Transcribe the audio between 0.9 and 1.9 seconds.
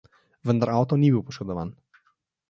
ni bil poškodovan.